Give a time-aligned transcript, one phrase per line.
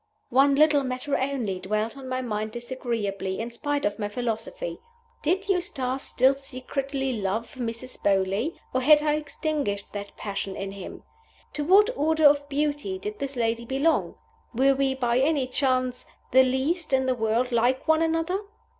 [0.31, 4.79] One little matter only dwelt on my mind disagreeably, in spite of my philosophy.
[5.21, 8.01] Did Eustace still secretly love Mrs.
[8.01, 8.55] Beauly?
[8.73, 11.03] or had I extinguished that passion in him?
[11.53, 14.15] To what order of beauty did this lady belong?
[14.55, 18.39] Were we by any chance, the least in the world like one another?